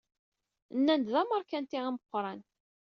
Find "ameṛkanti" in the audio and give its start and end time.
1.21-1.79